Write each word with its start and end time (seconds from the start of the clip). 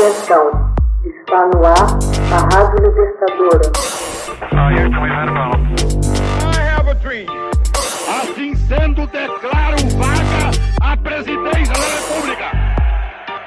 Atenção, 0.00 0.72
está 1.04 1.46
no 1.48 1.62
ar 1.62 1.98
a 2.32 2.56
Rádio 2.56 2.88
Libertadora. 2.88 3.70
Assim 8.08 8.54
sendo, 8.54 9.06
declaro 9.08 9.76
vaga 9.98 10.50
a 10.80 10.96
presidência 10.96 11.74
da 11.74 11.86
República. 11.98 12.50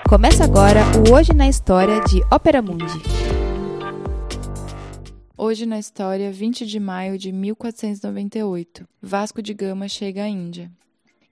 Começa 0.08 0.44
agora 0.44 0.82
o 1.10 1.16
Hoje 1.16 1.34
na 1.34 1.48
História 1.48 2.00
de 2.02 2.22
Ópera 2.32 2.62
Mundi. 2.62 3.02
Hoje 5.36 5.66
na 5.66 5.80
história, 5.80 6.32
20 6.32 6.68
de 6.68 6.80
maio 6.80 7.18
de 7.18 7.32
1498, 7.32 8.88
Vasco 9.02 9.42
de 9.42 9.56
Gama 9.56 9.88
chega 9.88 10.22
à 10.22 10.28
Índia. 10.28 10.70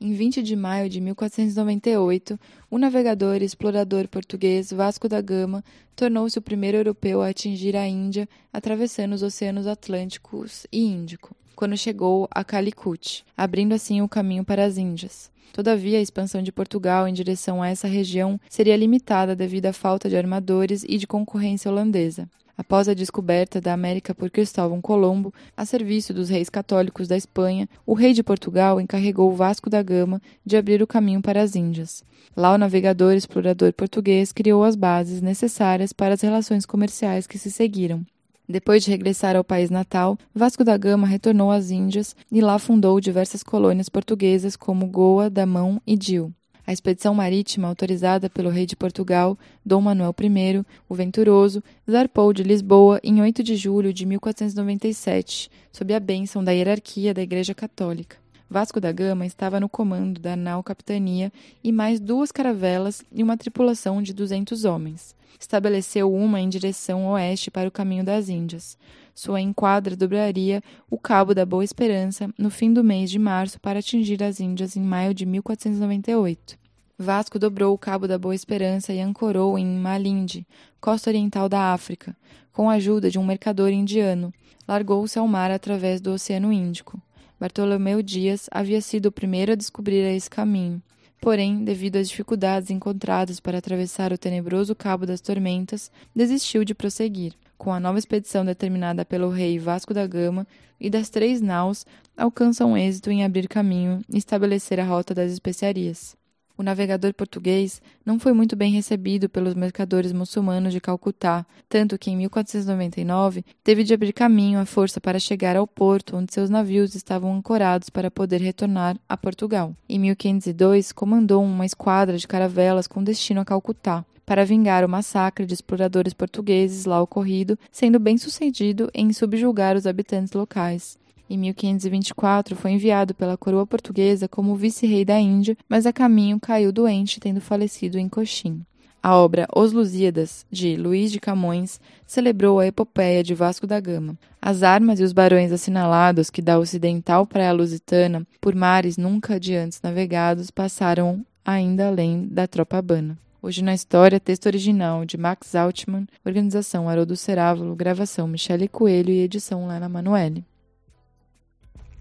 Em 0.03 0.13
20 0.13 0.41
de 0.41 0.55
maio 0.55 0.89
de 0.89 0.99
1498, 0.99 2.39
o 2.71 2.79
navegador 2.79 3.39
e 3.39 3.45
explorador 3.45 4.07
português 4.07 4.73
Vasco 4.73 5.07
da 5.07 5.21
Gama 5.21 5.63
tornou-se 5.95 6.39
o 6.39 6.41
primeiro 6.41 6.75
europeu 6.75 7.21
a 7.21 7.27
atingir 7.27 7.75
a 7.75 7.87
Índia 7.87 8.27
atravessando 8.51 9.13
os 9.13 9.21
oceanos 9.21 9.67
Atlânticos 9.67 10.65
e 10.71 10.83
Índico, 10.83 11.35
quando 11.55 11.77
chegou 11.77 12.27
a 12.31 12.43
Calicut, 12.43 13.23
abrindo 13.37 13.73
assim 13.73 14.01
o 14.01 14.09
caminho 14.09 14.43
para 14.43 14.65
as 14.65 14.75
Índias. 14.75 15.29
Todavia, 15.53 15.99
a 15.99 16.01
expansão 16.01 16.41
de 16.41 16.51
Portugal 16.51 17.07
em 17.07 17.13
direção 17.13 17.61
a 17.61 17.67
essa 17.67 17.87
região 17.87 18.41
seria 18.49 18.75
limitada 18.75 19.35
devido 19.35 19.67
à 19.67 19.73
falta 19.73 20.09
de 20.09 20.17
armadores 20.17 20.83
e 20.83 20.97
de 20.97 21.05
concorrência 21.05 21.69
holandesa 21.69 22.27
após 22.57 22.87
a 22.87 22.93
descoberta 22.93 23.59
da 23.59 23.73
América 23.73 24.13
por 24.13 24.29
Cristóvão 24.29 24.81
Colombo, 24.81 25.33
a 25.55 25.65
serviço 25.65 26.13
dos 26.13 26.29
reis 26.29 26.49
católicos 26.49 27.07
da 27.07 27.17
Espanha, 27.17 27.67
o 27.85 27.93
rei 27.93 28.13
de 28.13 28.23
Portugal 28.23 28.79
encarregou 28.79 29.33
Vasco 29.35 29.69
da 29.69 29.81
Gama 29.81 30.21
de 30.45 30.57
abrir 30.57 30.81
o 30.81 30.87
caminho 30.87 31.21
para 31.21 31.41
as 31.41 31.55
Índias. 31.55 32.03
Lá, 32.35 32.53
o 32.53 32.57
navegador 32.57 33.13
explorador 33.13 33.73
português 33.73 34.31
criou 34.31 34.63
as 34.63 34.75
bases 34.75 35.21
necessárias 35.21 35.91
para 35.91 36.13
as 36.13 36.21
relações 36.21 36.65
comerciais 36.65 37.27
que 37.27 37.37
se 37.37 37.51
seguiram. 37.51 38.05
Depois 38.47 38.83
de 38.83 38.91
regressar 38.91 39.35
ao 39.35 39.43
país 39.43 39.69
natal, 39.69 40.17
Vasco 40.35 40.63
da 40.63 40.77
Gama 40.77 41.07
retornou 41.07 41.51
às 41.51 41.71
Índias 41.71 42.15
e 42.31 42.41
lá 42.41 42.59
fundou 42.59 42.99
diversas 42.99 43.43
colônias 43.43 43.87
portuguesas 43.87 44.55
como 44.55 44.87
Goa, 44.87 45.29
Damão 45.29 45.81
e 45.87 45.95
Dil. 45.95 46.33
A 46.71 46.73
expedição 46.73 47.13
marítima, 47.13 47.67
autorizada 47.67 48.29
pelo 48.29 48.49
rei 48.49 48.65
de 48.65 48.77
Portugal, 48.77 49.37
Dom 49.65 49.81
Manuel 49.81 50.15
I, 50.17 50.65
o 50.87 50.95
Venturoso, 50.95 51.61
zarpou 51.85 52.31
de 52.31 52.43
Lisboa 52.43 52.97
em 53.03 53.19
8 53.19 53.43
de 53.43 53.57
julho 53.57 53.91
de 53.91 54.05
1497, 54.05 55.51
sob 55.69 55.93
a 55.93 55.99
bênção 55.99 56.41
da 56.41 56.53
hierarquia 56.53 57.13
da 57.13 57.21
Igreja 57.21 57.53
Católica. 57.53 58.15
Vasco 58.49 58.79
da 58.79 58.89
Gama 58.89 59.25
estava 59.25 59.59
no 59.59 59.67
comando 59.67 60.21
da 60.21 60.37
nau 60.37 60.63
capitania 60.63 61.29
e 61.61 61.73
mais 61.73 61.99
duas 61.99 62.31
caravelas 62.31 63.03
e 63.11 63.21
uma 63.21 63.35
tripulação 63.35 64.01
de 64.01 64.13
200 64.13 64.63
homens. 64.63 65.13
Estabeleceu 65.37 66.13
uma 66.13 66.39
em 66.39 66.47
direção 66.47 67.05
oeste 67.07 67.51
para 67.51 67.67
o 67.67 67.71
caminho 67.71 68.05
das 68.05 68.29
Índias. 68.29 68.77
Sua 69.13 69.41
enquadra 69.41 69.95
dobraria 69.95 70.63
o 70.89 70.97
Cabo 70.97 71.35
da 71.35 71.45
Boa 71.45 71.65
Esperança 71.65 72.29
no 72.37 72.49
fim 72.49 72.71
do 72.71 72.83
mês 72.83 73.11
de 73.11 73.19
março 73.19 73.59
para 73.59 73.79
atingir 73.79 74.23
as 74.23 74.39
Índias 74.39 74.77
em 74.77 74.81
maio 74.81 75.13
de 75.13 75.25
1498. 75.25 76.60
Vasco 77.01 77.39
dobrou 77.39 77.73
o 77.73 77.77
Cabo 77.77 78.07
da 78.07 78.17
Boa 78.17 78.35
Esperança 78.35 78.93
e 78.93 79.01
ancorou 79.01 79.57
em 79.57 79.65
Malindi, 79.65 80.45
costa 80.79 81.09
oriental 81.09 81.49
da 81.49 81.73
África, 81.73 82.15
com 82.53 82.69
a 82.69 82.73
ajuda 82.73 83.09
de 83.09 83.17
um 83.17 83.25
mercador 83.25 83.71
indiano. 83.71 84.31
Largou-se 84.67 85.17
ao 85.17 85.27
mar 85.27 85.49
através 85.49 85.99
do 85.99 86.11
Oceano 86.11 86.53
Índico. 86.53 87.01
Bartolomeu 87.39 88.03
Dias 88.03 88.47
havia 88.51 88.79
sido 88.81 89.07
o 89.07 89.11
primeiro 89.11 89.51
a 89.51 89.55
descobrir 89.55 90.03
esse 90.15 90.29
caminho. 90.29 90.79
Porém, 91.19 91.63
devido 91.63 91.95
às 91.95 92.07
dificuldades 92.07 92.69
encontradas 92.69 93.39
para 93.39 93.57
atravessar 93.57 94.13
o 94.13 94.17
tenebroso 94.17 94.75
Cabo 94.75 95.05
das 95.05 95.21
Tormentas, 95.21 95.91
desistiu 96.15 96.63
de 96.63 96.75
prosseguir 96.75 97.33
com 97.57 97.73
a 97.73 97.79
nova 97.79 97.99
expedição 97.99 98.45
determinada 98.45 99.03
pelo 99.03 99.29
rei 99.29 99.57
Vasco 99.59 99.93
da 99.93 100.05
Gama 100.05 100.47
e 100.79 100.89
das 100.89 101.09
três 101.09 101.41
naus, 101.41 101.85
alcançam 102.17 102.75
êxito 102.77 103.11
em 103.11 103.23
abrir 103.23 103.47
caminho 103.47 104.01
e 104.07 104.17
estabelecer 104.17 104.79
a 104.79 104.83
rota 104.83 105.13
das 105.13 105.31
especiarias. 105.31 106.19
O 106.61 106.63
navegador 106.63 107.11
português 107.15 107.81
não 108.05 108.19
foi 108.19 108.33
muito 108.33 108.55
bem 108.55 108.71
recebido 108.71 109.27
pelos 109.27 109.55
mercadores 109.55 110.13
muçulmanos 110.13 110.71
de 110.71 110.79
Calcutá, 110.79 111.43
tanto 111.67 111.97
que 111.97 112.11
em 112.11 112.17
1499 112.17 113.43
teve 113.63 113.83
de 113.83 113.95
abrir 113.95 114.13
caminho 114.13 114.59
à 114.59 114.65
força 114.67 115.01
para 115.01 115.17
chegar 115.17 115.55
ao 115.55 115.65
porto 115.65 116.15
onde 116.15 116.31
seus 116.31 116.51
navios 116.51 116.93
estavam 116.93 117.35
ancorados 117.35 117.89
para 117.89 118.11
poder 118.11 118.41
retornar 118.41 118.95
a 119.09 119.17
Portugal. 119.17 119.75
Em 119.89 119.97
1502, 119.97 120.91
comandou 120.91 121.43
uma 121.43 121.65
esquadra 121.65 122.15
de 122.15 122.27
caravelas 122.27 122.85
com 122.85 123.03
destino 123.03 123.41
a 123.41 123.45
Calcutá 123.45 124.05
para 124.23 124.45
vingar 124.45 124.85
o 124.85 124.89
massacre 124.89 125.47
de 125.47 125.55
exploradores 125.55 126.13
portugueses 126.13 126.85
lá 126.85 127.01
ocorrido, 127.01 127.57
sendo 127.71 127.99
bem 127.99 128.19
sucedido 128.19 128.87
em 128.93 129.11
subjugar 129.11 129.75
os 129.75 129.87
habitantes 129.87 130.33
locais. 130.33 131.00
Em 131.31 131.37
1524, 131.37 132.57
foi 132.57 132.71
enviado 132.71 133.15
pela 133.15 133.37
coroa 133.37 133.65
portuguesa 133.65 134.27
como 134.27 134.53
vice-rei 134.53 135.05
da 135.05 135.17
Índia, 135.17 135.55
mas 135.69 135.85
a 135.85 135.93
caminho 135.93 136.37
caiu 136.37 136.73
doente, 136.73 137.21
tendo 137.21 137.39
falecido 137.39 137.97
em 137.97 138.09
Coxim. 138.09 138.65
A 139.01 139.15
obra 139.15 139.47
Os 139.55 139.71
Lusíadas, 139.71 140.45
de 140.51 140.75
Luís 140.75 141.09
de 141.09 141.21
Camões, 141.21 141.79
celebrou 142.05 142.59
a 142.59 142.67
epopeia 142.67 143.23
de 143.23 143.33
Vasco 143.33 143.65
da 143.65 143.79
Gama. 143.79 144.17
As 144.41 144.61
armas 144.61 144.99
e 144.99 145.03
os 145.03 145.13
barões 145.13 145.53
assinalados 145.53 146.29
que 146.29 146.41
da 146.41 146.59
ocidental 146.59 147.25
praia 147.25 147.53
lusitana, 147.53 148.27
por 148.41 148.53
mares 148.53 148.97
nunca 148.97 149.39
de 149.39 149.55
antes 149.55 149.81
navegados, 149.81 150.51
passaram 150.51 151.25
ainda 151.45 151.87
além 151.87 152.27
da 152.27 152.45
tropa 152.45 152.77
habana. 152.77 153.17
Hoje 153.41 153.63
na 153.63 153.73
História, 153.73 154.19
texto 154.19 154.47
original 154.47 155.05
de 155.05 155.15
Max 155.17 155.55
Altman, 155.55 156.07
organização 156.25 156.89
Haroldo 156.89 157.15
Cerávulo, 157.15 157.73
gravação 157.73 158.27
Michele 158.27 158.67
Coelho 158.67 159.11
e 159.11 159.21
edição 159.21 159.65
Lana 159.65 159.87
Manoeli. 159.87 160.43